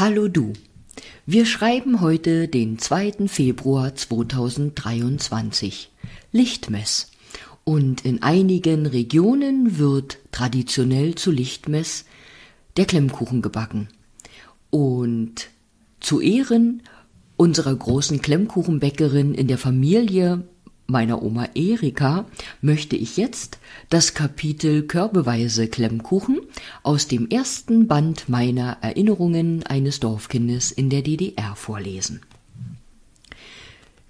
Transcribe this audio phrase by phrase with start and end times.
[0.00, 0.52] Hallo du.
[1.26, 3.26] Wir schreiben heute den 2.
[3.26, 5.90] Februar 2023.
[6.30, 7.10] Lichtmess.
[7.64, 12.04] Und in einigen Regionen wird traditionell zu Lichtmess
[12.76, 13.88] der Klemmkuchen gebacken.
[14.70, 15.48] Und
[15.98, 16.84] zu Ehren
[17.36, 20.44] unserer großen Klemmkuchenbäckerin in der Familie
[20.90, 22.24] meiner Oma Erika
[22.62, 23.58] möchte ich jetzt
[23.90, 26.40] das Kapitel Körbeweise Klemmkuchen
[26.82, 32.22] aus dem ersten Band meiner Erinnerungen eines Dorfkindes in der DDR vorlesen.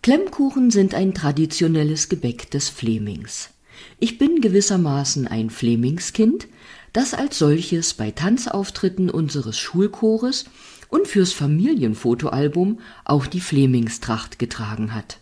[0.02, 3.50] Klemmkuchen sind ein traditionelles Gebäck des Flemings.
[3.98, 6.46] Ich bin gewissermaßen ein Flemingskind,
[6.92, 10.44] das als solches bei Tanzauftritten unseres Schulchores
[10.88, 15.18] und fürs Familienfotoalbum auch die Flemingstracht getragen hat.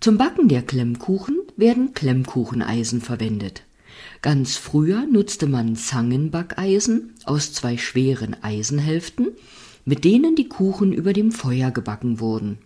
[0.00, 3.64] Zum Backen der Klemmkuchen werden Klemmkucheneisen verwendet.
[4.22, 9.28] Ganz früher nutzte man Zangenbackeisen aus zwei schweren Eisenhälften,
[9.84, 12.56] mit denen die Kuchen über dem Feuer gebacken wurden.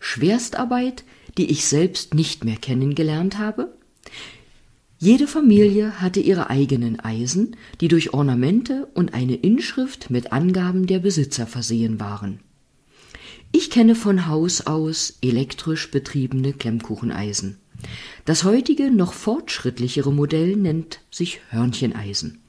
[0.00, 1.04] Schwerstarbeit,
[1.38, 3.72] die ich selbst nicht mehr kennengelernt habe?
[4.98, 10.98] Jede Familie hatte ihre eigenen Eisen, die durch Ornamente und eine Inschrift mit Angaben der
[10.98, 12.40] Besitzer versehen waren.
[13.52, 17.58] Ich kenne von Haus aus elektrisch betriebene Klemmkucheneisen.
[18.24, 22.42] Das heutige, noch fortschrittlichere Modell nennt sich Hörncheneisen.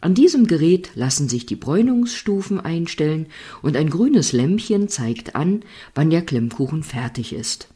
[0.00, 3.26] An diesem Gerät lassen sich die Bräunungsstufen einstellen
[3.60, 5.62] und ein grünes Lämpchen zeigt an,
[5.94, 7.68] wann der Klemmkuchen fertig ist.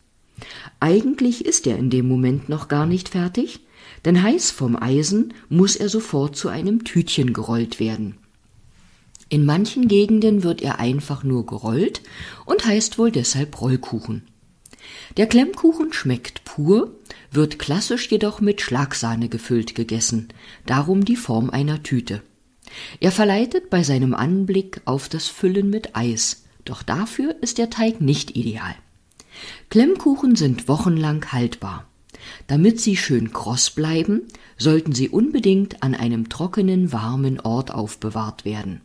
[0.81, 3.61] Eigentlich ist er in dem Moment noch gar nicht fertig,
[4.05, 8.17] denn heiß vom Eisen muss er sofort zu einem Tütchen gerollt werden.
[9.29, 12.03] In manchen Gegenden wird er einfach nur gerollt
[12.45, 14.23] und heißt wohl deshalb Rollkuchen.
[15.17, 16.95] Der Klemmkuchen schmeckt pur,
[17.31, 20.29] wird klassisch jedoch mit Schlagsahne gefüllt gegessen,
[20.67, 22.23] darum die Form einer Tüte.
[23.01, 28.01] Er verleitet bei seinem Anblick auf das Füllen mit Eis, doch dafür ist der Teig
[28.01, 28.75] nicht ideal.
[29.71, 31.87] Klemmkuchen sind wochenlang haltbar.
[32.47, 34.23] Damit sie schön kross bleiben,
[34.57, 38.81] sollten sie unbedingt an einem trockenen, warmen Ort aufbewahrt werden.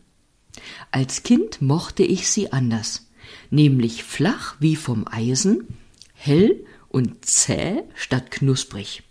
[0.90, 3.08] Als Kind mochte ich sie anders,
[3.50, 5.66] nämlich flach wie vom Eisen,
[6.14, 9.02] hell und zäh statt knusprig.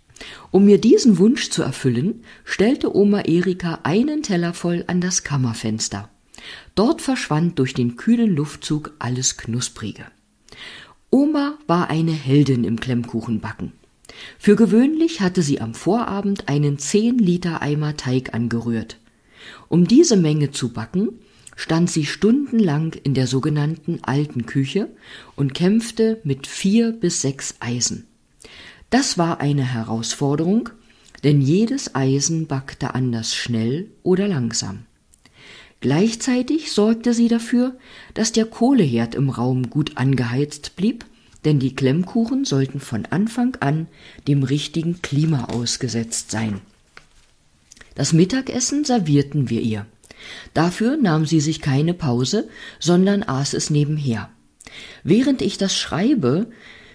[0.50, 6.10] Um mir diesen Wunsch zu erfüllen, stellte Oma Erika einen Teller voll an das Kammerfenster.
[6.74, 10.06] Dort verschwand durch den kühlen Luftzug alles Knusprige.
[11.10, 13.72] Oma war eine Heldin im Klemmkuchenbacken.
[14.38, 18.98] Für gewöhnlich hatte sie am Vorabend einen zehn Liter Eimer Teig angerührt.
[19.68, 21.10] Um diese Menge zu backen,
[21.60, 24.88] stand sie stundenlang in der sogenannten alten Küche
[25.36, 28.06] und kämpfte mit vier bis sechs Eisen.
[28.88, 30.70] Das war eine Herausforderung,
[31.22, 34.86] denn jedes Eisen backte anders schnell oder langsam.
[35.80, 37.76] Gleichzeitig sorgte sie dafür,
[38.14, 41.04] dass der Kohleherd im Raum gut angeheizt blieb,
[41.44, 43.86] denn die Klemmkuchen sollten von Anfang an
[44.26, 46.62] dem richtigen Klima ausgesetzt sein.
[47.96, 49.84] Das Mittagessen servierten wir ihr.
[50.54, 52.48] Dafür nahm sie sich keine Pause,
[52.78, 54.30] sondern aß es nebenher.
[55.02, 56.50] Während ich das schreibe,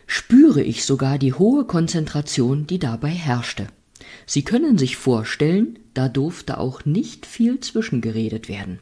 [0.08, 3.68] spüre ich sogar die hohe Konzentration, die dabei herrschte.
[4.26, 8.80] Sie können sich vorstellen, da durfte auch nicht viel zwischengeredet werden.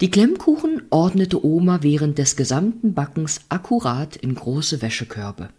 [0.00, 5.50] Die Klemmkuchen ordnete Oma während des gesamten Backens akkurat in große Wäschekörbe.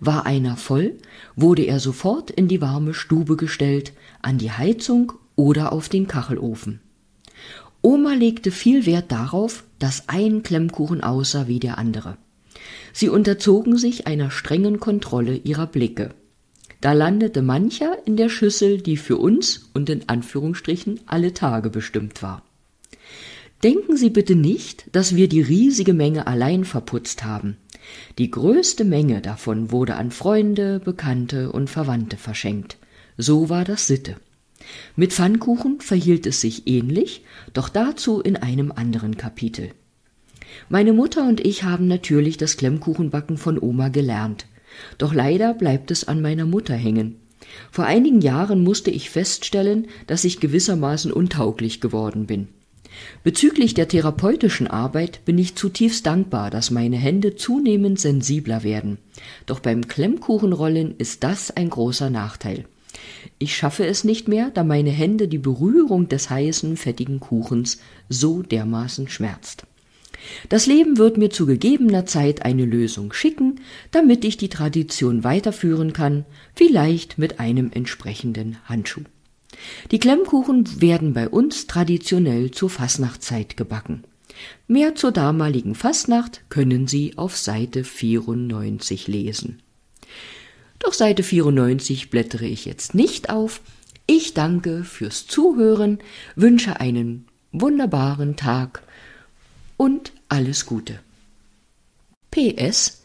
[0.00, 0.96] War einer voll,
[1.36, 6.80] wurde er sofort in die warme Stube gestellt, an die Heizung oder auf den Kachelofen.
[7.86, 12.16] Oma legte viel Wert darauf, dass ein Klemmkuchen aussah wie der andere.
[12.92, 16.12] Sie unterzogen sich einer strengen Kontrolle ihrer Blicke.
[16.80, 22.24] Da landete mancher in der Schüssel, die für uns und in Anführungsstrichen alle Tage bestimmt
[22.24, 22.42] war.
[23.62, 27.56] Denken Sie bitte nicht, dass wir die riesige Menge allein verputzt haben.
[28.18, 32.78] Die größte Menge davon wurde an Freunde, Bekannte und Verwandte verschenkt.
[33.16, 34.16] So war das Sitte.
[34.96, 39.70] Mit Pfannkuchen verhielt es sich ähnlich, doch dazu in einem anderen Kapitel.
[40.68, 44.46] Meine Mutter und ich haben natürlich das Klemmkuchenbacken von Oma gelernt.
[44.98, 47.16] Doch leider bleibt es an meiner Mutter hängen.
[47.70, 52.48] Vor einigen Jahren musste ich feststellen, dass ich gewissermaßen untauglich geworden bin.
[53.22, 58.98] Bezüglich der therapeutischen Arbeit bin ich zutiefst dankbar, dass meine Hände zunehmend sensibler werden.
[59.44, 62.64] Doch beim Klemmkuchenrollen ist das ein großer Nachteil.
[63.38, 68.42] Ich schaffe es nicht mehr, da meine Hände die Berührung des heißen, fettigen Kuchens so
[68.42, 69.64] dermaßen schmerzt.
[70.48, 73.60] Das Leben wird mir zu gegebener Zeit eine Lösung schicken,
[73.90, 76.24] damit ich die Tradition weiterführen kann,
[76.54, 79.02] vielleicht mit einem entsprechenden Handschuh.
[79.90, 84.04] Die Klemmkuchen werden bei uns traditionell zur Fasnachtzeit gebacken.
[84.66, 89.62] Mehr zur damaligen Fastnacht können Sie auf Seite 94 lesen.
[90.78, 93.60] Doch Seite 94 blättere ich jetzt nicht auf.
[94.06, 95.98] Ich danke fürs Zuhören,
[96.36, 98.82] wünsche einen wunderbaren Tag
[99.76, 101.00] und alles Gute.
[102.30, 103.02] PS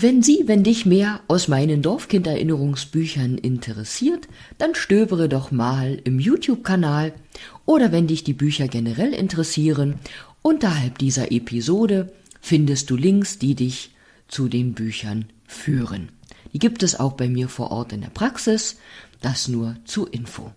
[0.00, 7.12] wenn Sie, wenn dich mehr aus meinen Dorfkinderinnerungsbüchern interessiert, dann stöbere doch mal im YouTube-Kanal
[7.66, 9.96] oder wenn dich die Bücher generell interessieren,
[10.40, 13.90] unterhalb dieser Episode findest du Links, die dich
[14.28, 16.10] zu den Büchern führen.
[16.52, 18.76] Die gibt es auch bei mir vor Ort in der Praxis,
[19.20, 20.52] das nur zu Info.